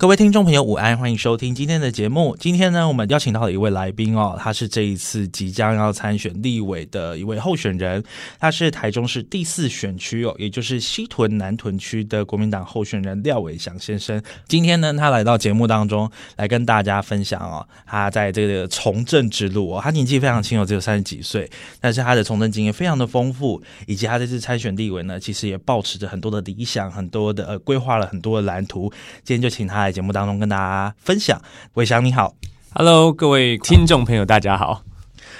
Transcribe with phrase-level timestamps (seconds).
[0.00, 2.34] 各位听众朋友，午安，欢迎收听今天的节目。
[2.40, 8.02] 今天呢，我们邀请到了一位来宾哦，他是这一次即将要参选立委的一位候选人，
[8.38, 14.22] 他是台中市第四选区哦，也就是西屯南屯区的国民党候选人廖伟翔先生。
[14.48, 21.46] 今天呢，他来到节目当中来跟大家分享哦，他在这个从政之路哦，他年纪非常轻哦，只有三十几岁，
[21.78, 28.90] 但是他的从政经验非常的丰富，以及他这次参选立委呢，其实也抱持着很多的理想，很多的呃规划了很多的蓝图。
[29.22, 30.00] 今天就请他来。
[30.00, 31.42] 节目当中跟大家分享，
[31.74, 32.34] 伟翔你好
[32.74, 34.84] ，Hello，各位听众朋友，大家好。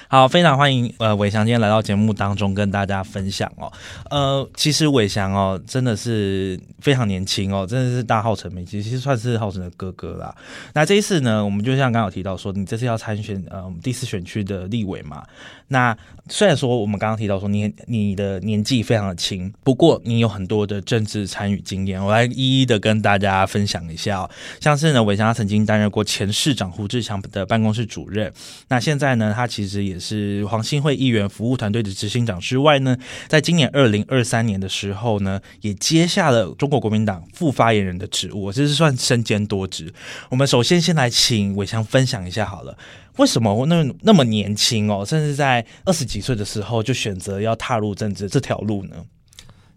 [0.08, 3.72] 好，非常欢迎呃伟翔今天来到节目当中跟大家分享哦。
[4.10, 10.34] 呃，其实伟翔哦真的是非常年轻哦，真的是大号成名，其实算是号成的哥哥啦。
[10.74, 15.24] 那这一次呢，我们就像刚刚有提到说，你这次要参选呃我们第四选区的立委嘛。
[15.72, 15.96] 那
[16.28, 24.30] 虽然说我们刚刚提到说你你的年纪非常的轻，不过你有很多的政治参与经验，我来一一的跟大家分享一下哦。
[24.60, 28.32] 像是呢，伟翔他曾经担任过前市长胡志强的办公室主任，
[28.68, 32.96] 那现在呢，他其实也是黄兴会议员服务团队的执行长之外呢，
[33.28, 39.92] 在今年二零二三年的时候呢，也接下了中国国民党副发言人的职务，这是算身兼多职。
[40.28, 42.76] 我们首先先来请伟翔分享一下好了，
[43.16, 48.96] 为什么那那么年轻哦，甚至在二十几岁的时候就选择要踏入政治这条路呢？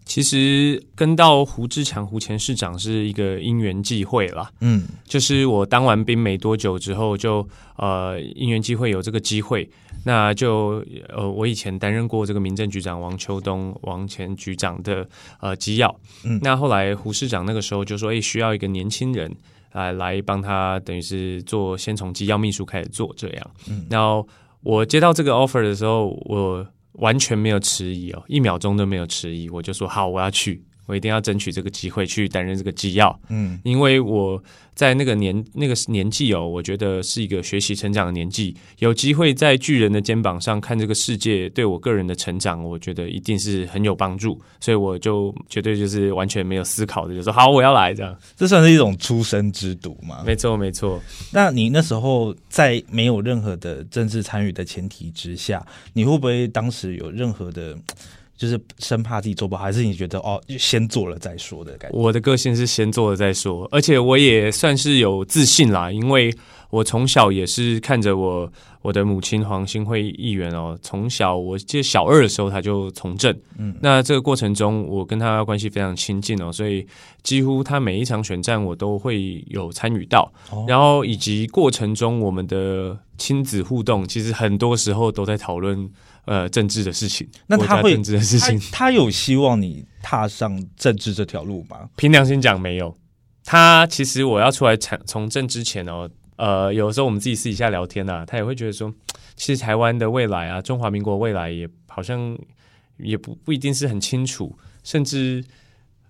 [0.06, 9.66] 其实跟到胡志强胡前市长是一个因缘际会啦，嗯，就是我当完兵没多久之后就，就呃因缘际会有这个机会，
[10.04, 15.08] 那就呃我以前担任过这个民政局长王秋东王前局长的
[15.40, 19.34] 呃机要，嗯，那后来胡市长那个时候就说，哎，需要一个年轻人
[19.74, 24.26] 来来帮他，等于是做先从机要秘书开始做这样，嗯，然后
[24.62, 26.66] 我接到这个 offer 的时候，我。
[26.98, 30.64] 完全没有迟疑哦，一秒钟都没有迟疑，我就说好，我要去。
[30.86, 34.42] 我一定要争取这个机会去担任这个纪要，嗯，因为我
[34.74, 48.14] 在那个年那个年纪哦，我觉得是一个学习成长的年纪，有机会在巨人的肩膀上看这个世界，对我个人的成长，我觉得一定是很有帮助，所以我就绝对就是完全没有思考的，就说好，我要来这样。
[48.36, 50.22] 这算是一种出生之毒吗？
[50.26, 51.00] 没错，没错。
[51.32, 57.78] 那你那时候在没有任何的政治参与的前提之下，你会不会当时有任何的？
[58.36, 61.96] 就是生怕自己做不好，还是你觉得哦，先做了再说的感觉？
[61.96, 66.34] 我的个性是先做了再说，而且我也算是有自信啦，因为
[66.70, 68.52] 我从小也是看着我
[68.82, 76.84] 我的母亲黄兴惠议员哦，从小我记得小二的时候他就从政，嗯，那这个过程中我跟他关系非常亲近哦，所以
[77.22, 85.88] 几乎他每一场选战我都会有参与到，哦，然后以及过程中我们的亲子互动，其实很多时候都在讨论。
[86.26, 91.88] 呃，政治的事情，那他会政治的事情他，他有希望你踏上政治这条路吗？
[91.96, 92.96] 凭良心讲，没有。
[93.44, 98.90] 他其实我要出来从从政之前哦，呃，有时候我们自己私底下聊天啊，他也会觉得说，
[99.36, 102.38] 其实台湾的未来啊，中华民国未来也好像
[102.96, 105.44] 也不不一定是很清楚，甚至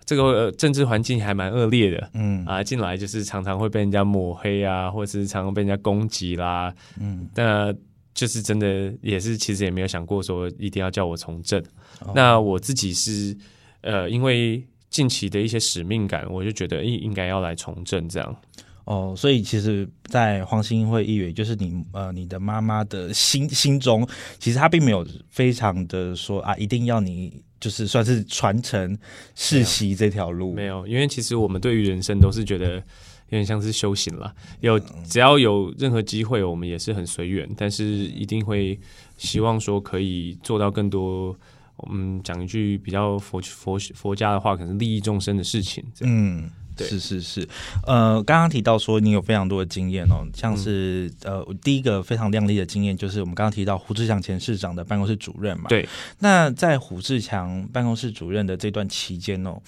[0.05, 7.75] 这个、呃、政治环境还蛮恶劣的，嗯啊，进来就是常常会被人家抹黑啊，或者是常常被人家攻击啦，嗯，那。
[8.15, 11.61] 就是真的，也是其实也没有想过说一定要叫我从政。
[12.01, 13.37] 哦、那我自己是
[13.81, 18.37] 呃，因为近期的一些使命感，我就觉得应应该要来从政这样。
[18.85, 24.07] 哦，所以其实，在黄兴会议员，就是你呃你的妈妈的心心中，
[24.39, 28.97] 其实她并没有非常的说啊，一定要你就是算是传承
[29.35, 30.55] 世袭这条路。
[30.55, 32.81] 没有，因为其实我们对于人生都是觉得。
[33.35, 38.79] 有点像是修行了，有只要有任何机会，我们也是很随缘，但是一定会
[39.17, 41.37] 希望说可以做到更多。
[41.77, 45.85] 我们讲一句比较佛佛佛家的话，可能利益众生的事情。
[46.03, 46.49] 嗯。
[46.77, 47.49] 对是是是，
[47.87, 55.67] 呃，刚刚提到说你有非常多的经验哦，像是、嗯、呃，第一个非常亮丽的经验就是我们刚刚提到胡志强前市长的办公室主任嘛。
[55.69, 55.89] 对。
[56.19, 59.61] 那在胡志强办公室主任的这段期间哦，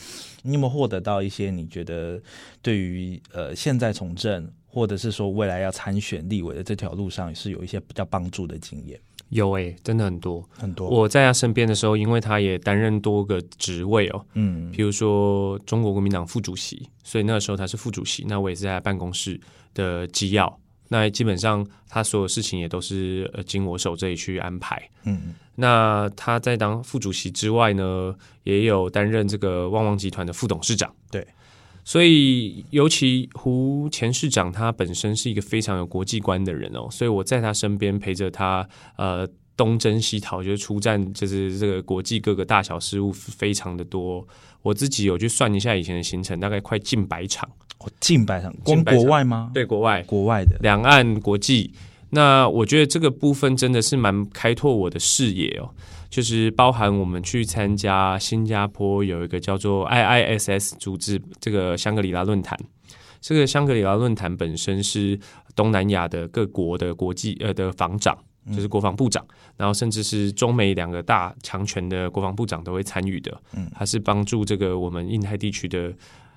[0.43, 2.21] 你有没有获得到一些你觉得
[2.61, 8.99] 对于呃现在从政或者是说未来要参选立委的这条路上是有一些比较帮助的经验？
[9.31, 10.43] 有诶、欸，真的很多。
[10.57, 10.89] 很多。
[10.89, 19.41] 我在他身边的时候，因为他也担任多个职位哦，嗯，比如说中国国民党副主席，所以那个时候他是副主席，那我也是在办公室
[19.75, 20.59] 的机要，
[20.89, 28.15] 那基本上他所有事情也都是呃经我手这里去安排，嗯，那他在当副主席之外呢，
[28.45, 31.27] 也有担任这个旺旺集团的副董事长，对。
[31.89, 39.25] 所以，尤其胡前市长他本身是一个非常有国际观的人哦，所以我在他身边陪着他，呃，
[39.57, 44.27] 东征西讨，就是出战，就是这个国际各个大小事务非常的多。
[44.63, 47.49] 我自己有去算一下以前的行程，大概快近百场，
[47.79, 49.53] 哦，近百场，光国外吗？
[49.55, 51.71] 对，国外，国外的两岸国际。
[52.11, 55.71] 那我觉得这个部分真的是蛮开拓我的视野哦。
[56.17, 62.59] 就是包含我们去参加新加坡有一个叫做 IISS 组织这个香格里拉论坛，
[63.21, 65.21] 这个香格里拉论坛本身是
[65.55, 68.17] 东南亚的各国的国际呃的防长，
[68.51, 69.23] 就是国防部长，
[69.59, 75.93] 然后甚至是中美两个大强权的国防部长都会参与的，嗯，它是帮助这个我们印太地区的。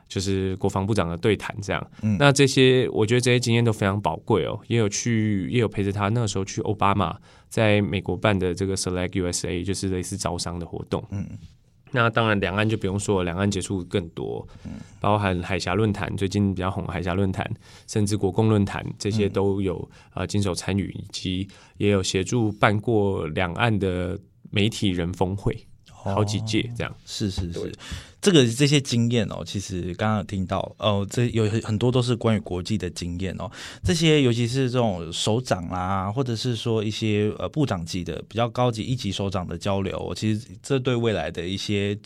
[0.09, 7.15] 就是国防部长的对谈这样，嗯，那这些我觉得这些经验都非常宝贵哦，也有去，也有陪着他那个时候去奥巴马
[7.47, 11.23] 在美国办的这个 Select USA，就是类似招商的活动，嗯，
[11.91, 17.47] 那当然两岸就不用说了，两岸接触更多，嗯，包含海峡论坛，最近比较红海峡论坛，
[17.88, 21.47] 甚至国共论坛这些都有呃经手参与，以及
[21.77, 24.19] 也有协助办过两岸的
[24.50, 25.56] 媒体人峰会，
[25.91, 27.71] 好几届这样，是是是。
[28.21, 33.50] 这个这些经验哦，其实刚刚有听到哦，这有很很多都是关于国际的经验哦。
[33.81, 41.98] 这些尤其是这种首长啦，或者是说一些呃部长级的比较高级一级首长的交流，其实这对未来的一些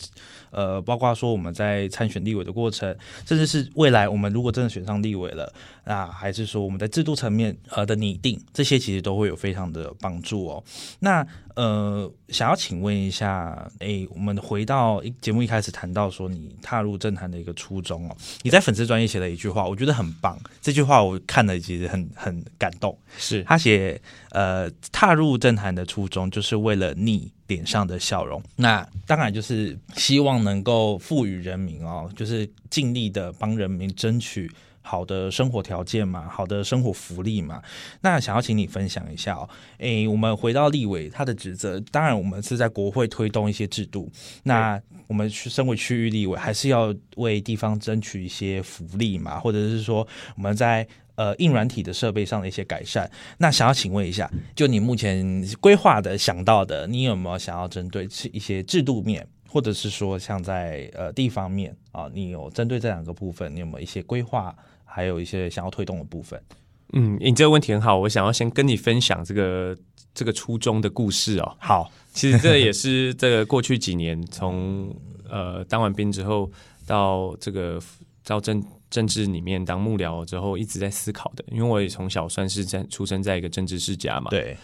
[0.50, 2.96] 呃，包括说我们在参选立委的过程，
[3.26, 5.52] 甚至是未来我们如果真的选上立委了，
[5.84, 10.62] 那还是说我们在制度层面呃的拟定，这些其实都会有非常的帮助哦。
[11.00, 11.26] 那
[11.56, 16.03] 呃，想要请问一下，哎，我们回到节目一开始谈到。
[16.10, 20.38] 说你踏入政坛的一个初衷哦，你在粉丝专业写了一句话，我觉得很棒。
[20.60, 22.96] 这句话我看了其实很很感动。
[23.16, 28.42] 是他写呃，踏入政坛的初衷就是为了你脸上的笑容。
[28.56, 34.50] 那当然就是希望能够赋予人民哦，就是尽力的帮人民争取。
[34.86, 37.62] 好的生活条件嘛，好的生活福利嘛，
[38.02, 39.48] 那想要请你分享一下哦。
[39.78, 44.12] 诶，我们回到立委他的职责，当然我们是在国会推动一些制度。
[44.42, 53.10] 那我们去身为区域立委，还是要为地方争取一些福利嘛，或者是说我们在呃硬软体的设备上的一些改善。
[53.38, 64.54] 那想要请问一下，就你目前规划的想到的，你有没有想要针对一些制度面，或者是说像在呃地方面啊，你有针对这两个部分，你有没有一些规划？
[64.94, 66.40] 还有一些想要推动的部分。
[66.92, 69.76] 嗯，你这个问题很好，我想要先跟你分享这个
[70.14, 71.56] 这个初衷的故事哦。
[71.58, 74.94] 好，其实这也是这个过去几年从
[75.28, 76.48] 呃当完兵之后
[76.86, 77.82] 到这个
[78.24, 84.30] 到政政治里面当幕僚之后一直在思考的，因为我也从小算是在出生在一个政治世家嘛。
[84.30, 84.56] 对。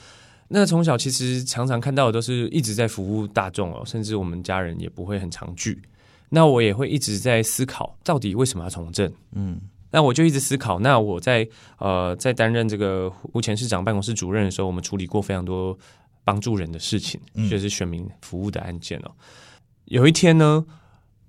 [0.52, 5.82] 那从小其实常常看到的都是一直在服务大众哦，甚至我们家人也不会很常聚。
[6.28, 9.12] 那我也会一直在思考，到底为什么要从政？
[9.32, 9.60] 嗯。
[9.92, 11.48] 那我就一直思考，那我在
[11.78, 15.76] 呃在担任这个胡前市长办公室主任的时候，我们处理过非常多
[16.22, 17.20] 帮助人的事情，
[17.50, 19.10] 就是选民服务的案件哦。
[19.87, 20.64] 有一天呢，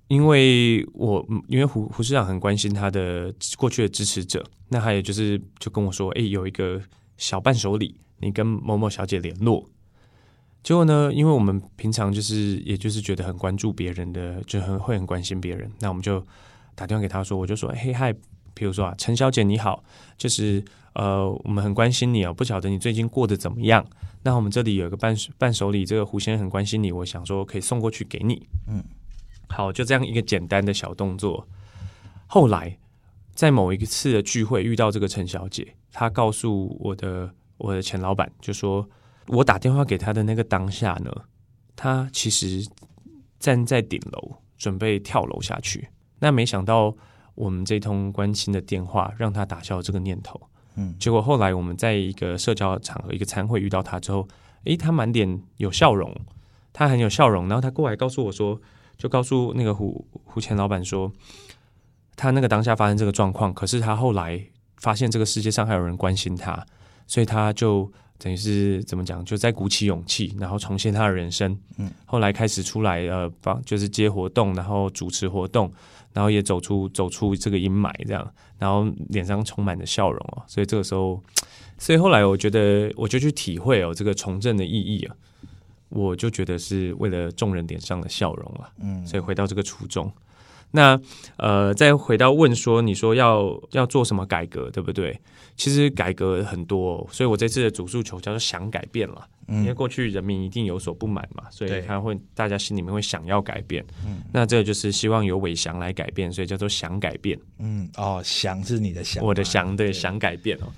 [0.06, 6.80] 因为我因为胡胡市长很关心他的过去的支持者，那他也就是就跟我说，哎，有一个
[7.16, 9.68] 小伴手礼，你跟某某小姐联络。
[10.62, 16.24] 结果呢，因为我们平常就是也就是觉得很关注别人的，就很会很关心别人，那我们就
[16.76, 18.14] 打电话给他说，我就说，嘿嗨。
[18.54, 19.82] 比如说啊，陈小姐你好，
[20.16, 20.62] 就是
[20.94, 23.84] 呃，我们很关心你哦，不晓得你最近过得怎么样？
[24.22, 28.46] 那我们这里有一个伴伴手礼，这个胡先生很关心你，我想说可以送过去给你。
[28.68, 28.84] 嗯，
[29.48, 31.46] 好，就这样一个简单的小动作。
[32.26, 32.78] 后来
[33.34, 38.88] 在某一次的聚会遇到这个陈小姐，她告诉我的我的前老板，就说
[39.28, 41.10] 我打电话给她的那个当下呢，
[41.74, 42.68] 她其实
[43.38, 46.94] 站在顶楼准备跳楼下去，那没想到。
[47.34, 50.40] 我们这通关心的电话让他打消这个念头，
[50.76, 54.26] 嗯，结果后来我们在一个社交场合、一个餐会遇到他之后，
[54.64, 56.14] 诶，他满脸有笑容，
[56.72, 58.60] 他很有笑容，然后他过来告诉我说，
[58.98, 61.12] 就告诉那个胡胡前老板说，
[62.16, 64.40] 他那个当下发生这个状况，可是他后来
[64.78, 66.66] 发现这个世界上还有人关心他，
[67.06, 67.90] 所以他就。
[68.18, 69.24] 等于是怎么讲？
[69.24, 71.58] 就在鼓起勇气，然后重现他的人生。
[71.76, 75.68] 嗯，后来开始出来呃，帮就是接活动，然后主持活动，
[76.12, 80.42] 然后也走出走出这个阴霾，这样，然后脸上充满着笑容哦。
[80.46, 81.22] 所以这个时候，
[81.78, 85.16] 所以后来我觉得，我就去体会哦，这个从政的意义啊，
[85.88, 88.70] 我就觉得是为了众人脸上的笑容啊。
[88.80, 90.12] 嗯，所以回到这个初衷。
[90.72, 91.00] 那
[91.36, 95.16] 呃，再回到问说，你说要要做什么改革，对不对？
[95.54, 110.72] 其实改革很多哦，所以我这次的主诉求叫做想改变了，嗯，因为过去人民一定有所不满嘛，所以他会大家心里面会想要改变，嗯，那这个就是希望由伟翔来改变，所以叫做想改变，嗯，哦，想是你的想，我的想，对，想改变哦。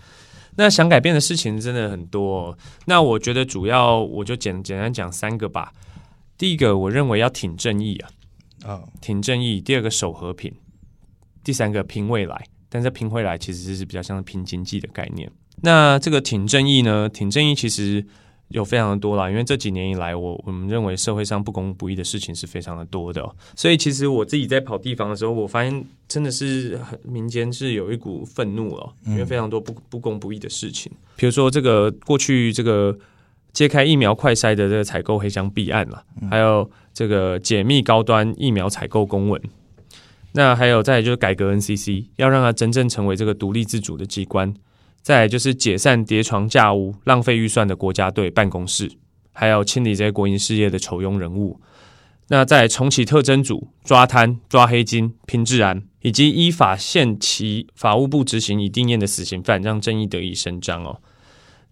[0.56, 5.72] 那想改变的事情真的很多哦，那我觉得主要我就简简单讲三个吧。
[6.36, 8.10] 第一个，我认为要挺正义啊。
[8.64, 9.60] 啊，挺正义。
[9.60, 10.52] 第二个守和平，
[11.44, 12.44] 第三个拼未来。
[12.68, 15.30] 但是拼未来其实是比较像拼经济的概念。
[15.62, 17.08] 那这个挺正义呢？
[17.08, 18.04] 挺正义其实
[18.48, 23.36] 有非常的多啦，因为这几年以来我，我我们认为社会上不公不义的事情是非常的多的喔。
[23.54, 30.90] 所以其实我自己在跑地方的时候，我发现真的是民间是有一股愤怒哦，因为非常多不不公不义的事情。
[31.14, 32.98] 比如说这个过去这个
[33.54, 36.70] 揭开疫苗快筛的这个采购黑箱弊案了，还有。
[36.96, 39.42] 这个解密高端疫苗采购公文，
[40.34, 44.54] 那还有再来就是改革 NCC，要让它真正成为这个独立自主的机关。
[45.02, 48.92] 再来就是解散叠床架屋、浪费预算的国家队办公室，
[49.32, 51.60] 还有清理这些国营事业的丑庸人物。
[52.28, 61.00] 那再来重启特侦组，抓贪抓黑金拼治安，以及依法限期法务部执行已定验的死刑犯，让正义得以伸张哦。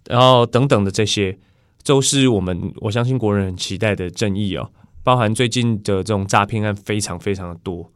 [0.09, 1.39] 然后等等的这些，
[1.85, 4.71] 都是我们我相信国人很期待的正义哦。
[5.05, 7.91] 包含最近的这种诈骗案非常非常的多，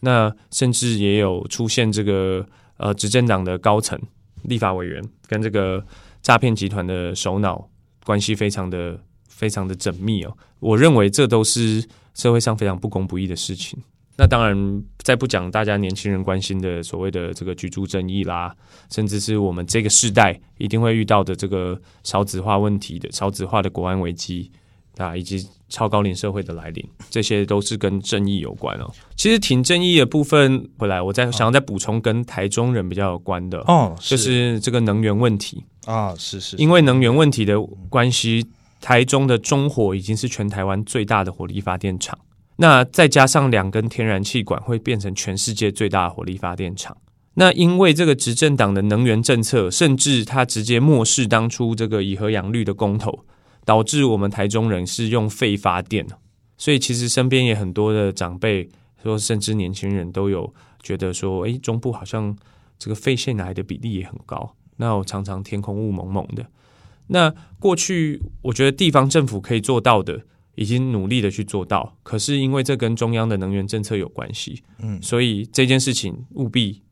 [0.00, 3.98] 那甚至也有出现这个呃执政党的高层
[4.42, 5.82] 立法委员跟这个
[6.20, 7.66] 诈骗集团的首脑
[8.04, 10.36] 关系非常的非常的缜密哦。
[10.58, 11.82] 我认为这都是
[12.12, 13.82] 社会上非常不公不义的事情。
[14.20, 18.54] 那当然，再不讲大家年轻人关心的所谓的这个居住正义啦，
[18.90, 24.50] 甚至是我们这个世代一定会遇到的这个少子化问题的少子化的国安危机。
[24.98, 28.90] 啊，以及超高龄社会的来临，这些都是跟正义有关哦。
[29.16, 37.58] 其实挺正义的部分，回来我再想要再补充跟台中人比较有关的哦，就是这个能源问题啊，是是，因为能源问题的
[37.88, 38.44] 关系，
[38.78, 42.18] 台中的中火已经是全台湾最大的火力发电厂，
[42.60, 46.96] 那再加上两根天然气管，会变成全世界最大的火力发电厂。
[47.34, 53.24] 那因为这个执政党的能源政策，甚至他直接漠视当初这个以核养绿的公投。
[53.62, 56.04] 导致我们台中人是用废发电，
[56.56, 58.68] 所以其实身边也很多的长辈
[59.00, 60.52] 说，甚至年轻人都有
[60.82, 62.34] 觉得说，诶，中部好像
[62.78, 64.56] 这个废线来的比例也很高。
[64.78, 66.46] 那我常常天空雾蒙蒙的。
[67.08, 70.22] 那过去我觉得地方政府可以做到的，
[70.60, 76.82] 已经努力的去做到，可是因为这跟中央的能源政策有关系，嗯，所以这件事情务必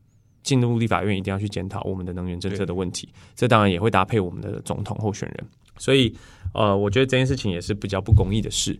[0.41, 3.09] 进入立法院，一定要去检讨我们的能源政策的问题。
[3.35, 5.47] 这当然也会搭配我们的总统候选人。
[5.77, 6.11] 所以，
[6.55, 8.79] 呃，我觉得这件事情也是比较不公义的事。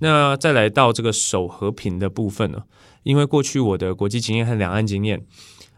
[0.00, 2.62] 那再来到这个守和平的部分呢？
[3.04, 5.24] 因为过去我的国际经验和两岸经验，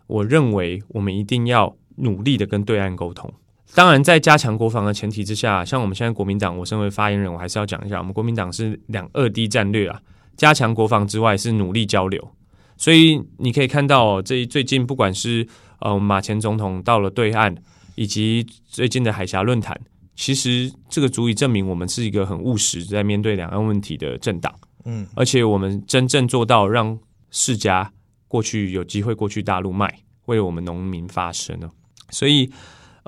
[0.09, 3.33] 我认为我们一定要努力的跟对岸沟通。
[3.75, 10.01] 当然，在加强国防的前提之下，像我们现在国民党，我身为发言人，我还是要讲一下，我们国民党是两二 D 战略啊。
[10.37, 12.31] 加强国防之外，是努力交流。
[12.77, 15.47] 所以你可以看到，哦，这最近不管是
[15.81, 17.55] 呃马前总统到了对岸，
[17.95, 19.79] 以及最近的海峡论坛。
[20.15, 24.53] 其实这个足以证明我们是一个很务实在面对两岸问题的政党，
[24.85, 26.99] 嗯，而且我们真正做到让
[27.31, 27.93] 世家
[28.27, 31.71] 过去有机会过去大陆卖，为我们农民发声呢。
[32.11, 32.51] 所以，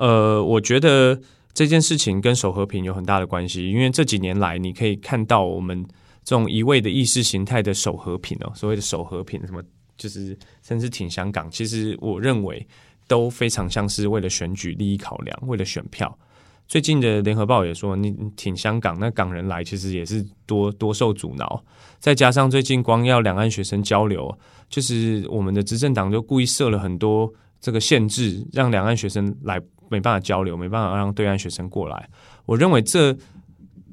[0.01, 1.21] 呃，我觉得
[1.53, 5.85] 这件事情跟守和平有很大的关系，因为这几年来你可以看到我们
[6.23, 9.61] 这种一味的意识形态的守和平哦，所谓的守和平，什么
[9.95, 12.67] 就是甚至挺香港，其实我认为
[13.07, 16.17] 都非常像是为了选举利益考量，为了选票。
[16.67, 21.63] 最近的联合报也说，你挺香港，那港人来其实也是多多受阻挠。
[21.99, 24.35] 再加上最近光要两岸学生交流，
[24.67, 32.09] 就是我们的执政党就故意设了很多这个限制，让两岸学生来没办法交流，没办法让对岸学生过来。
[32.47, 33.15] 我认为这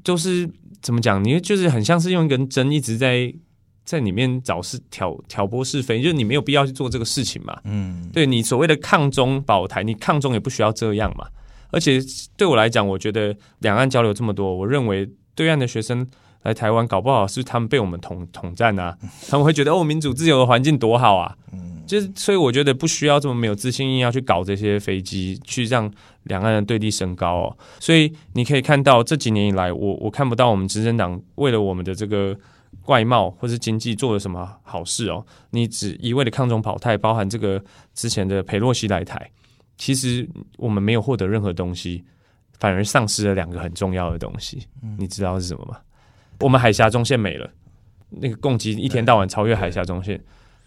[0.03, 0.49] 就是
[0.81, 1.23] 怎么讲？
[1.23, 3.31] 你就是很像是用一根针一直在
[3.85, 7.61] 在里面找是挑挑拨是非，就是你没有必要去做这个事情嘛。
[7.65, 11.27] 嗯，对你所谓的抗中保台，你抗中也不需要这样嘛。
[11.71, 12.01] 而且
[12.37, 16.07] 对我来讲，我觉得两岸交流这么多，我认为对岸的学生
[16.43, 18.97] 来台湾，搞不好是他们被我们统统战啊，
[19.29, 25.91] 他们会觉得哦，民主自由的环境多好啊，嗯，就是所以我觉得不需要这么没有自信，硬要去搞这些飞机，去让
[26.25, 27.57] 两岸的对立升高哦。
[27.81, 32.37] 所以你可以看到这几年以来，我我看不到我们执政党为了我们的这个
[32.87, 37.63] 外贸或是经济做了什么好事哦，你只一味的抗中保泰，包含这个
[37.95, 39.31] 之前的裴洛西来台，
[39.77, 40.27] 其实
[40.57, 42.05] 我们没有获得任何东西，
[42.61, 44.67] 反而丧失了两个很重要的东西。
[44.83, 45.79] 嗯、你知道是什么吗？
[46.41, 47.51] 我们海峡中线没了，
[48.11, 50.21] 那个供给一天到晚超越海峡中线。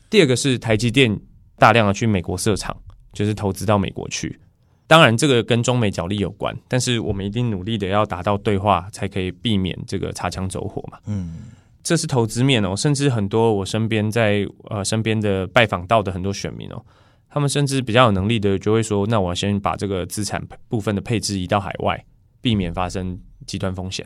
[0.09, 1.17] 第二个是台积电
[1.57, 2.75] 大量的去美国设厂，
[3.13, 4.39] 就是投资到美国去。
[4.87, 10.97] 当然，这个跟中美角力有关，但是我们一定努力的要达到对话，才可以避免这个擦枪走火嘛。
[11.05, 11.35] 嗯，
[11.81, 16.85] 这是投资面哦，甚至很多我身边在呃身边的拜访到的很多选民哦，
[17.29, 22.03] 他们甚至比较有能力的就会说，那我先把这个资产部分的配置移到海外，
[22.41, 24.05] 避免发生极端风险。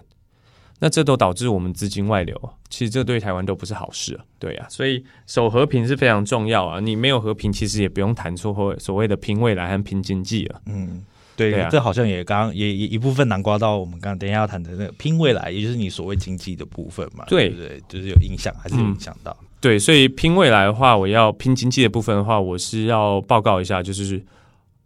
[0.80, 2.38] 那这都导致我们资金外流，
[2.70, 4.24] 其实这对台湾都不是好事啊。
[4.38, 6.80] 对啊，所以守和平是非常重要啊。
[6.80, 10.62] 你没有和平，其实也不用谈说所谓的拼未来和拼经济了。
[10.66, 11.04] 嗯，
[11.38, 17.24] 对，对啊，这好像也刚刚也也一部分南瓜到我们刚刚等一下要谈的那个拼未来，也就是你所谓经济的部分嘛。
[17.28, 19.48] 对，对对，就是有影响还是有影响到，嗯。
[19.62, 24.24] 对，所以拼未来的话，我要拼经济的部分的话，我是要报告一下，就是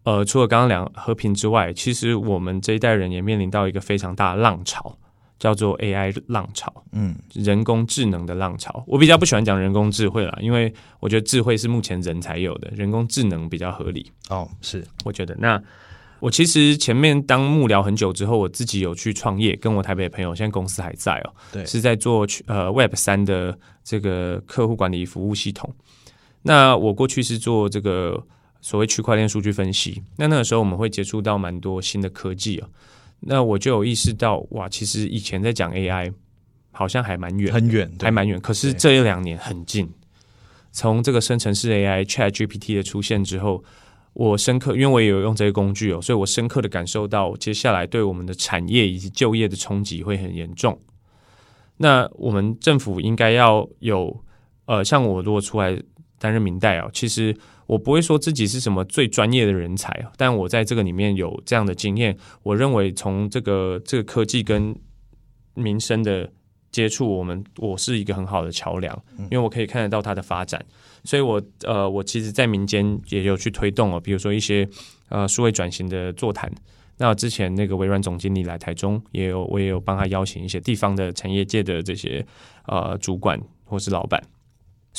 [0.04, 4.96] 呃，除了刚刚两和平之外，其实我们这一代人也面临到一个非常大的浪潮。
[5.40, 8.84] 叫做 AI 浪潮，嗯，人工智能的浪潮。
[8.86, 14.12] 我比较不喜欢讲人工智慧啦，因为我觉得智慧是目前人才有的，人工智能比较合理。
[14.30, 15.34] 哦，是，我觉得。
[15.40, 15.62] 那
[16.20, 25.74] 我其实前面当幕僚很久之后，我自己有去创业，跟我台北的朋友，现在公司还在哦，对，是在做呃 Web 三的这个客户管理服务系统。
[26.42, 28.22] 那我过去是做这个
[28.60, 32.68] 所谓区块链数据分析，那那个时候我们会接触到蛮多新的科技哦。
[33.22, 36.14] 那我就有意识到，哇，其实以前在讲 AI，
[36.72, 38.40] 好像还蛮远，很远，还蛮远。
[38.40, 39.90] 可是这一两年很近，
[40.72, 43.64] 从这个生成式 AI ChatGPT 的出现之后，
[44.14, 50.80] 我深刻，因为我也有用这些工具哦，所以我深刻的感受到，接下来对我们的产业以及就业的冲击会很严重。
[51.78, 54.24] 那我们政府应该要有，
[54.66, 55.78] 呃，像我如果出来
[56.18, 57.36] 担任民代哦，其实。
[57.70, 62.18] 我不会说自己是什么最专业的人才，但我在这个里面有这样的经验。
[62.42, 64.76] 我认为从这个这个科技跟
[65.54, 66.28] 民生的
[66.72, 70.66] 接触，我们我是一个很好的桥梁，因为我可以看得到它的发展。
[71.04, 74.68] 所以我，我呃，我其实，在民间也有去推动哦，比如说一些
[75.10, 76.52] 呃数位转型的座谈。
[76.98, 82.26] 那之前那个微软总经理来台中，也有我也有帮他邀请一些地方的产业界的这些
[82.66, 84.20] 呃主管或是老板。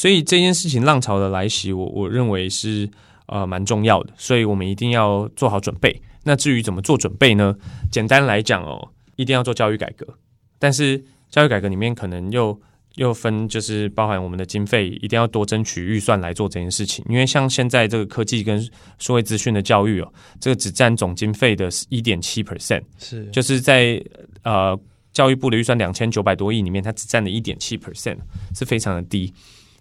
[0.00, 2.88] 所以这件事情浪潮的来袭，我我认为是
[3.26, 6.00] 呃蛮重要的，所以我们一定要做好准备。
[6.24, 7.54] 那至于怎么做准备呢？
[7.92, 10.06] 简单来讲哦，一定要做教育改革。
[10.58, 12.58] 但是教育改革里面可能又
[12.94, 17.04] 又分，就是包含我们的经费，一定要多争取预算来做这件事情。
[17.06, 18.66] 因为像现在这个科技跟
[18.98, 20.10] 数位资讯的教育哦，
[20.40, 24.02] 这个只占总经费的一点七 percent，是就是在
[24.44, 24.74] 呃
[25.12, 28.16] 教育部的预算两千九百多亿里面，它只占了一点七 percent，
[28.54, 29.30] 是非常的低。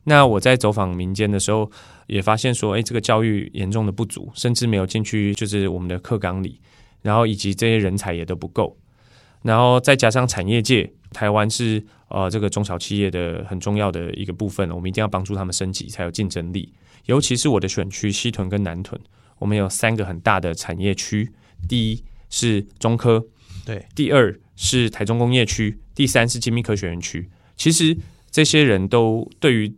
[0.06, 1.70] 那我在走访民间的时候，
[2.08, 6.60] 也发现说，哎，这个教育严重的不足，甚至没有进去，就是我们的课纲里，
[7.02, 8.78] 然后以及这些人才也都不够，
[9.44, 16.74] 然后再加上产业界，台湾是呃这个中小企业的很重要的一个部分，我们一定要帮助他们升级才有竞争力。
[17.06, 19.00] 尤其是我的选区西屯跟南屯，
[19.38, 21.32] 我们有三个很大的产业区，
[21.68, 23.24] 第一是中科，
[23.66, 27.30] 对，第二是台中工业区，第三是精密科学园区。
[27.56, 27.98] 其实
[28.32, 29.76] 这些人都对于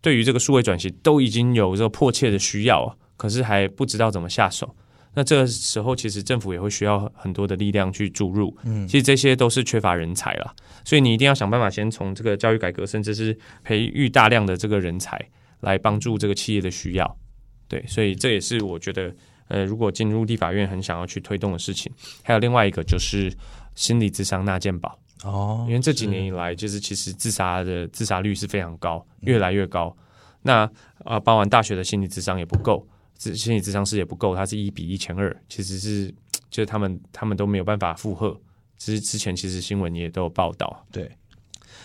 [0.00, 4.74] 对于这个数位转型都已经有这个迫切的需要，可是还不知道怎么下手。
[5.12, 8.56] 那这个时候，其实政府也会需要很多的力量去注入。
[8.62, 15.20] 嗯，其实这些都是缺乏人才了，所以你一定要想办法先从这个教育改革，甚至是培育大量的这个人才
[15.62, 17.18] 来帮助这个企业的需要。
[17.66, 19.12] 对，所以这也是我觉得，
[19.48, 21.90] 呃，如果进入立法院很想要去推动的事情。
[22.22, 23.32] 还有另外一个就是
[23.74, 24.96] 心理智商纳健保。
[25.24, 29.94] 哦，因为这几年以来，就是其实自杀的自杀率是非常高，越来越高。
[30.42, 30.70] 那
[31.04, 32.86] 啊，包完大学的心理智商也不够，
[33.18, 36.08] 心理智商师也不够，它是一比一千二，其实是
[36.50, 38.34] 就是他们他们都没有办法负荷。
[38.78, 40.86] 之之前其实新闻也都有报道。
[40.90, 41.10] 对，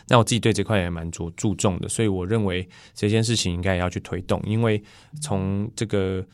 [0.07, 4.81] 那我自己对这块也蛮着注重的，所以我认为这件事情应该也要去推动，因为
[5.21, 6.25] 从这个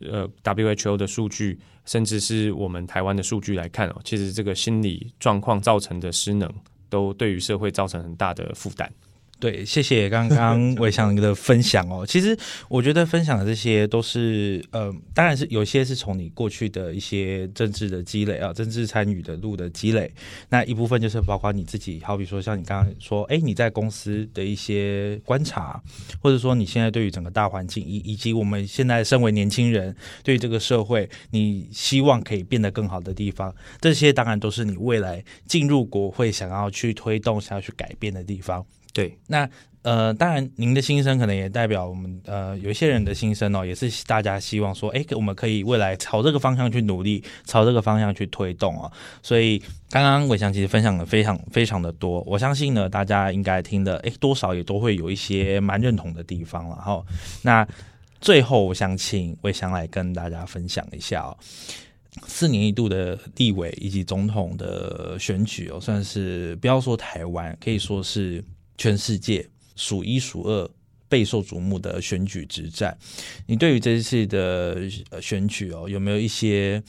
[0.00, 1.58] 呃 WHO 的数据。
[1.84, 6.46] 甚至是我们台湾的数据来看哦，其实这个心理状况造成的失能，
[6.90, 8.92] 都对于社会造成很大的负担。
[9.40, 12.04] 对，谢谢刚刚 伟翔的分享哦。
[12.04, 12.36] 其实
[12.68, 20.12] 我觉得分享的这些都是，呃，当然是有些是从你过去的一些政治的积累啊，政治参与的路的积累。
[20.48, 25.80] 那一部分就是包括你自己，好比说像你刚刚说，哎，你在公司的一些观察，
[26.20, 38.66] 或者说你现在对于整个大环境，以以及我们现在身为年轻人，对于这个社会，你希望可以变得更好的地方，这些当然都是你未来进入国会想要去推动、想要去改变的地方。
[38.98, 39.48] 对，那。
[39.82, 48.90] 呃，当然，您的心声可能也代表我们呃有一些人的心声哦，也是大家希望说，哎，我们可以未来朝这个方向去努力，朝这个方向去推动哦。
[49.22, 49.58] 所以
[49.88, 57.02] 刚刚伟翔其实分享的非常非常的多，我相信呢，大家应该听的，哎，多少也都会有一些蛮认同的地方了哈。
[57.40, 57.66] 那
[58.20, 61.36] 最后，我想请魏翔来跟大家分享一下哦，
[62.26, 68.44] 四年一度的立委以及总统的选举哦，算是不要说台湾，可以说是
[68.78, 69.46] 全世界。
[69.80, 70.68] 数一数二
[71.08, 72.98] 备受瞩目的选举之战，
[73.46, 74.90] 你对于这一次的
[75.22, 76.82] 选举哦，有没有一些，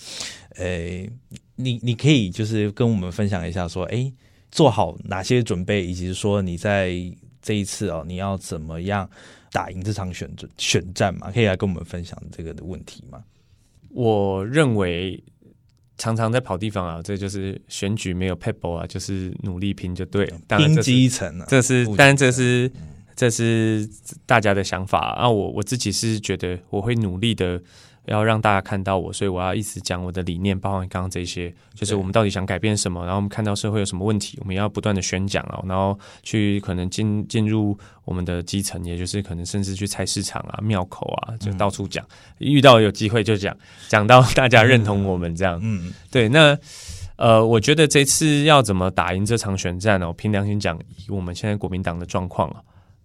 [0.56, 1.08] 诶，
[1.56, 4.12] 你你可以就是跟我们分享一下，说，诶，
[4.50, 6.96] 做好哪些准备，以及说你在
[7.44, 9.08] 这一次哦，你要怎么样
[9.52, 11.30] 打赢这场选选战嘛？
[11.32, 13.24] 可以来跟我们分享这个的问题吗？
[13.90, 15.24] 我认为。
[16.00, 20.38] 常常在跑地方啊，这就是选举没有 p e b l e 啊，就是努力拼就对了。
[20.58, 22.72] 拼基层啊，这是，当然这是
[23.16, 23.88] 这是
[24.26, 25.30] 大家的想法啊。
[25.30, 27.62] 我我自己是觉得我会努力的。
[28.06, 42.04] 要让大家看到我，所以我要一直讲我的理念，包含刚刚这些，就是我们到底想改变什么，然后我们看到社会有什么问题，我们要不断的宣讲哦，然后去可能进进入我们的基层，也就是可能甚至去菜市场啊、庙口啊，就到处讲，
[42.40, 43.56] 嗯、遇到有机会就讲，
[43.88, 45.60] 讲到大家认同我们这样。
[45.62, 46.28] 嗯，对。
[46.30, 46.58] 那
[47.18, 50.14] 呃，我觉得这次要怎么打赢这场选战呢哦？
[50.14, 52.62] 凭良心讲，以我们现在国民党的状况啊，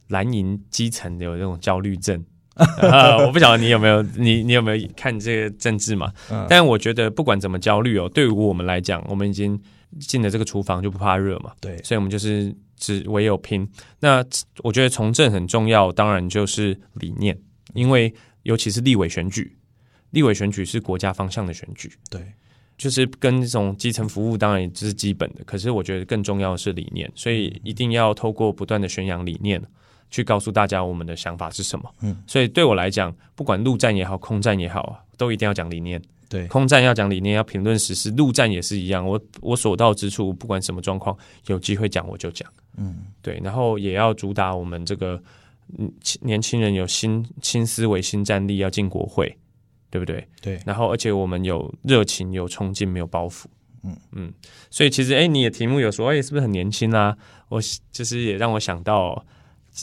[0.09, 2.25] 蓝营基层有这种焦虑症。
[2.55, 6.13] 啊、我不晓得你有没有你你有没有看这个政治嘛？
[6.31, 9.61] 嗯、但我觉得不管怎么焦虑哦，对于我们来讲，我们已经
[9.99, 11.53] 进了这个厨房就不怕热嘛。
[11.61, 13.69] 对，所以我们就是只唯有拼。
[13.99, 14.25] 那
[14.63, 17.37] 我觉得从政很重要，当然就是理念，
[17.75, 18.15] 因为
[18.45, 19.57] 尤其是立委选举，
[20.11, 21.93] 立委选举是国家方向的选举。
[22.09, 22.21] 对，
[22.79, 29.61] 就是跟这种基层服务当然也是基本的，可是我觉得更重要的是理念，所以一定要透过不断的宣扬理念。
[30.11, 31.95] 去告诉大家我们的想法是什么。
[32.03, 36.01] 嗯，所以对我来讲，不管陆战也好，空战也好，都一定要讲理念。
[36.29, 39.07] 对，空战要讲理念，要评论时事；陆战也是一样。
[39.07, 42.51] 我我所到之处，不管什么状况，有机会讲我就讲。
[42.77, 45.23] 嗯，对，然后也要主打我们这个
[46.23, 49.37] 年轻人有新新思维、新战力，要进国会，
[49.91, 50.27] 对不对？
[50.41, 50.61] 对。
[50.65, 53.45] 然后，而且我们有热情、有冲劲，没有包袱。
[53.85, 54.33] 嗯嗯。
[54.71, 57.17] 所以其实，哎，你的题目有说，哎，是不是很年轻啊？
[57.49, 57.61] 我
[57.93, 59.25] 就是也让我想到。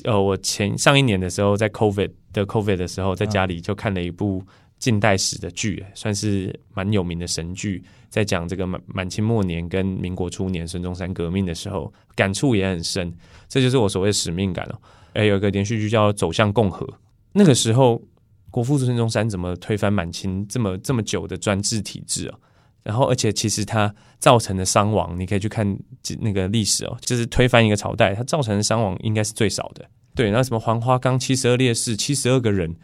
[0.06, 4.44] 呃，我前上一年的时候，在 COVID 的 COVID 的时候，在家里就看了一部
[4.80, 13.14] 近代史的剧，算是蛮有名的神剧，在讲这个满满清末年跟民国初年孙中山革命的时候，感触也很深。
[13.50, 14.80] 这就是我所谓的使命感哦。
[15.14, 16.86] 哎，有一个连续剧叫《走向共和》，
[17.34, 18.02] 那个时候
[18.50, 22.40] 国父孙中山怎么推翻满清这么这么久的专制体制啊？
[22.84, 25.78] 然后，而且其实它造成的伤亡，你可以去看
[26.20, 29.88] 那个历史哦，就是推翻一个朝代，它造成的伤亡应该是最少的。
[30.16, 32.76] 对，那什么黄花岗七十二烈士，七十二个人，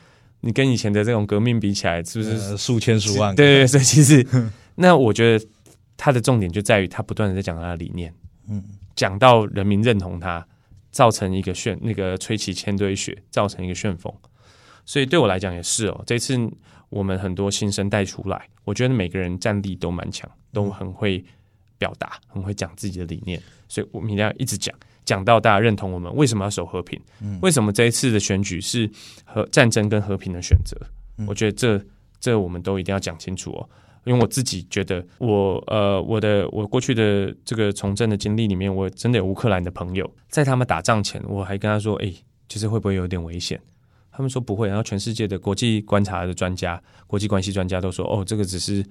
[0.41, 3.35] 你跟以前的这种革命比起来，是不是、呃、数千数万？
[3.35, 4.25] 对对，所以其实，
[4.75, 5.45] 那我觉得
[5.97, 8.13] 它的重点就在于他不断的在讲他的理念，
[8.47, 8.63] 嗯，
[8.95, 10.45] 讲到人民认同他，
[10.91, 14.13] 造成一个旋那个吹起千堆雪，造成一个旋风。
[14.85, 16.37] 所以对我来讲也是哦，这次。
[16.89, 21.23] 我们很多新生代出来，我觉得每个人战力都蛮强，都很会
[21.77, 24.73] 表达，很会讲自己的理念，所以我们一定要一直讲，
[25.05, 28.89] 讲到大家认同我们为什么要守和平，嗯、为什么这一次的选举是
[29.25, 30.77] 和战争跟和平的选择。
[31.17, 31.81] 嗯、我觉得这
[32.19, 33.69] 这我们都一定要讲清楚哦，
[34.05, 42.13] 因为我自己觉得我呃我的我过去的这个从政的经历里面，我真的有乌克兰的朋友，在他们打仗前，我还跟他说，哎，
[42.47, 43.59] 其实会不会有点危险？
[44.17, 48.83] 他们说不会，然后全世界的国际观察的专家、国际关系专家都说：“哦，这个只是，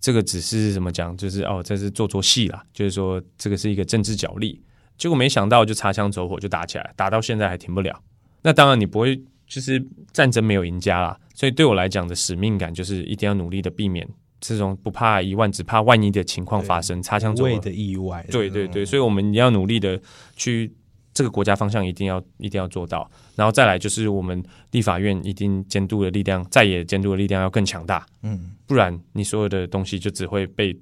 [0.00, 1.16] 这个只是怎么讲？
[1.16, 4.60] 就是哦，这是做做戏啦，就是说这个是一个政治角力。”
[4.98, 8.02] 结果没想到就擦枪走火就打起来，打到现在还停不了。
[8.42, 9.80] 那当然你不会，就是
[10.12, 11.16] 战争没有赢家啦。
[11.36, 14.04] 所以对我来讲的使命感就是一定要努力的避免
[14.40, 18.26] 这种不怕一万只怕万一的情况发生，擦枪走火的意外。
[18.28, 20.00] 对对对，所以我们要努力的
[20.34, 20.74] 去。
[21.14, 30.76] 这个国家方向一定要一定要做到，然后再来就是我们立法院一定监督的力量，在野监督的力量要更强大，嗯，不然你所有的东西就只会被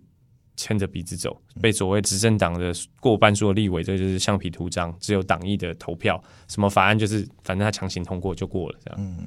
[0.57, 6.19] 牵着鼻子走，被所谓执政党的过半数的立委，这就是橡皮图章，只有党意的投票，
[6.49, 8.99] 什么法案就是反正他强行通过就过了，这样。
[8.99, 9.27] 嗯，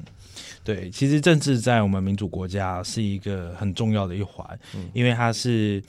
[0.63, 5.84] 对，其实政治在我们民主国家是一个很重要的一环，嗯，因为它是。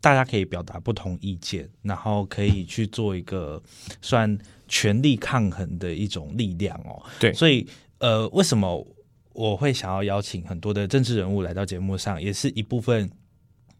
[0.00, 3.62] 大家可以表达不同意见，然后可以去做一个
[4.00, 7.02] 算权力抗衡的一种力量哦。
[7.18, 7.66] 对，所以
[7.98, 8.86] 呃，为什么
[9.32, 13.10] 我会想要邀请很多的政治人物来到节目上，也是一部分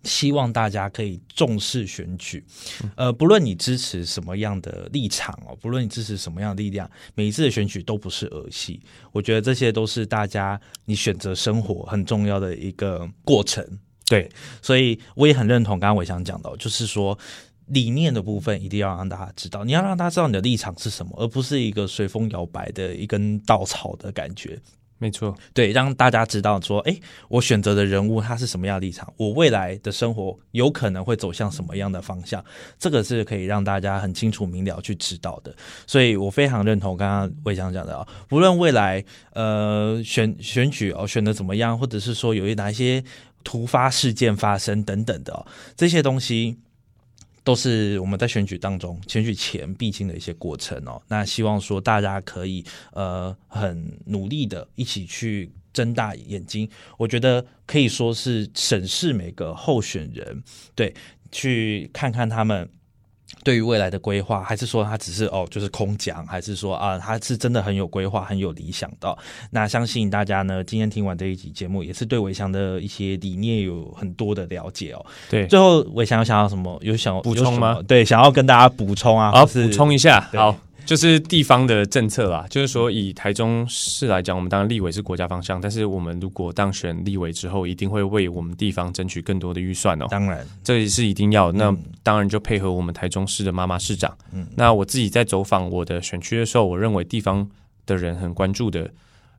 [0.04, 2.44] 希望大家可以重视选举，
[2.96, 8.80] 呃，不论你支持什么样的立场哦，不论你支持什么样的力量，每一次的选举都不是儿戏。
[9.12, 13.62] 我觉得这些都是大家你选择生活很重要的一个过程。
[14.10, 14.28] 对，
[14.60, 17.16] 所以我也很认同刚刚伟翔讲的，就是说
[17.66, 24.58] 理念的部分一定要让大家知道，你要让大家知道你的立场是什么，而不是一个随风摇摆的一根稻草的感觉。
[25.02, 26.94] 没错，对，让大家知道说，哎，
[27.30, 32.44] 我选择的人物他是什么样的立场，我未来的生活有可能会走向什么样的方向，
[32.78, 35.56] 这个是可以让大家很清楚明了去知道的。
[35.86, 43.02] 所以我非常认同刚刚伟翔讲的啊，不论未来呃选选举哦选的怎么样，或者是说有一哪一些
[43.44, 46.58] 突发事件发生等等的哦，这些东西。
[47.42, 51.00] 都是我们在选举当中、选举前必经的一些过程哦。
[51.08, 60.42] 那希望说大家可以呃很努力的一起去睁大眼睛，我觉得可以说是审视每个候选人，
[60.74, 60.94] 对，
[61.32, 62.68] 去看看他们。
[63.42, 69.16] 对于未来的规划，还是说他只是哦，就是空讲，还是说啊，他是真的很有规划、很有理想的？
[69.50, 75.04] 那相信大家呢，今天听完这一集节目，也是对伟翔的一些理念有很多的了解哦。
[75.28, 76.78] 对，最后伟翔有想要什么？
[76.82, 77.78] 有想补充吗？
[77.86, 80.56] 对，想要跟大家补充啊，好，补充一下，好。
[80.84, 90.06] 就是地方的政策啦，就是说以台中市来讲，我们当然立委是国家方向，但是我们如果当选立委之后，一定会为我们地方争取更多的预算哦。
[90.10, 91.52] 当然，这也是一定要。
[91.52, 94.16] 那当然就配合我们台中市的妈妈市长。
[94.32, 97.48] 嗯，那我自己在走访我的选区的时候，我认为地方
[97.86, 98.90] 的人很关注的，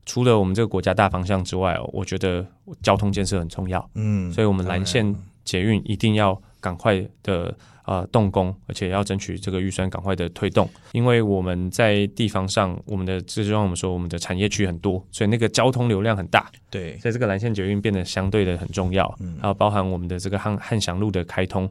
[0.06, 2.46] 除了我们这个国家大方向之外哦，我觉得
[2.82, 3.90] 交通建设很重要。
[3.96, 7.54] 嗯，所以我们蓝线捷运一定要赶快的。
[7.84, 16.50] 呃，动工，而且要争取这个预算赶快的推动，因为我们在地方上，我们的这就让我们说，我们的产业区很多，所以那个交通流量很大。
[16.70, 19.14] 对，所以这个蓝线捷运变得相对的很重要。
[19.20, 21.70] 嗯，还有包含我们的这个汉汉翔路的开通，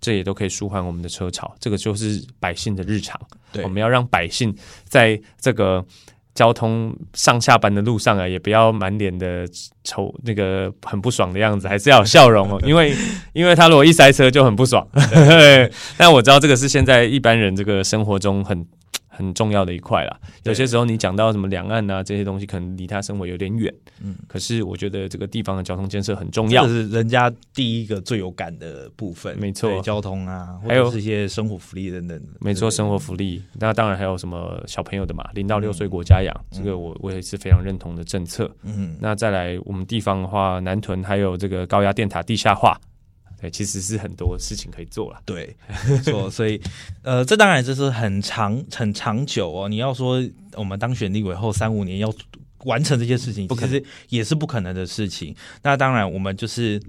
[0.00, 1.54] 这也都可以舒缓我们的车潮。
[1.60, 3.20] 这个就是百姓的日常。
[3.52, 4.52] 对，我们要让百姓
[4.84, 5.84] 在这个。
[6.34, 9.46] 交通上下班的路上啊，也不要满脸的
[9.84, 12.60] 愁，那个很不爽的样子，还是要有笑容哦。
[12.66, 12.94] 因为，
[13.32, 14.86] 因为他如果一塞车就很不爽。
[15.96, 18.66] 但我知道这个是现在一般人这个生活中很。
[19.14, 23.72] 很重要的一块啦，有些时候你讲到什么两岸啊这些东西，可能离他生活有点远。
[24.02, 29.38] 嗯，可是我觉得这个地方的交通建设很重要，这是人家第一个最有感的部分。
[29.38, 32.20] 没错，交通啊，还有这些生活福利等等。
[32.40, 38.50] 没错，生活福利，那当然还有什么小朋友的嘛，零到六岁国家养，嗯、这个我我也是非常认同的政策。
[38.62, 42.78] 嗯，那再来我们地方的话，南屯还有这个高压电塔地下化。
[43.50, 45.56] 其实是很多事情可以做了，对，
[45.88, 46.60] 没错，所以，
[47.02, 49.68] 呃，这当然就是很长、很长久哦。
[49.68, 50.22] 你要说
[50.54, 52.12] 我们当选立委后三五年要
[52.64, 55.34] 完成这些事情，不实也是不可能的事情。
[55.62, 56.80] 那当然，我们就是。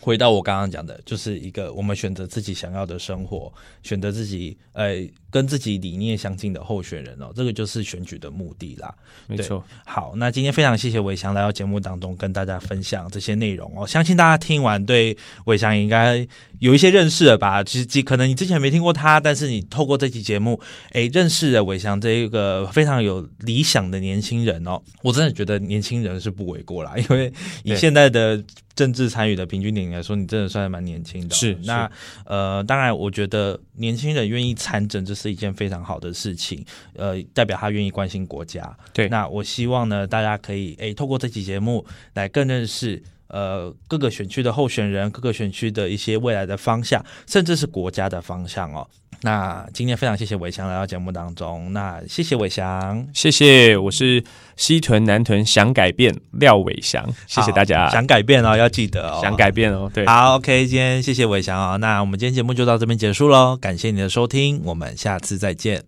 [0.00, 3.50] 回到我刚刚讲的，就是一个我们选择自己想要的生活，
[3.82, 4.96] 选择自己呃
[5.34, 8.94] 跟自己理念相近的候选人哦，这个就是选举的目的啦。
[9.26, 9.64] 没错。
[9.84, 15.16] 好，那今天非常谢谢伟翔来到节目当中跟大家分享这些内容哦，相信大家听完对
[15.46, 16.24] 伟翔应该
[16.60, 17.64] 有一些认识了吧？
[17.64, 20.60] 其实可能你之前没听过他，但是你透过这期节目，
[20.92, 24.80] 哎，认识了伟翔这一个非常有理想的年轻人哦。
[25.02, 27.32] 我真的觉得年轻人是不为过啦，因为
[27.64, 28.40] 以现在的。
[28.74, 31.34] 政治参与的平均年龄来说，你真的算是蛮年轻的。
[31.36, 31.88] 是，那
[32.26, 36.64] 呃，当然，我觉得年轻人愿意参政，这是一件非常好的事情。
[36.94, 38.76] 呃，代表他愿意关心国家。
[38.92, 41.84] 对，那我希望呢，大家可以诶，透过这期节目
[42.14, 48.88] 来更认识呃各个选区的候选人，各个选区的一些未来的方向，甚至是国家的方向哦。
[49.22, 54.22] 那今天非常谢谢伟翔来到节目当中，那谢谢伟翔，谢谢，我是
[54.56, 65.84] 西屯南屯想改变廖伟翔，谢谢大家，想改变哦，要记得哦，想改变哦，对，好，OK，今天谢谢伟翔哦，那我们今天节目就到这边结束喽，感谢你的收听，我们下次再见。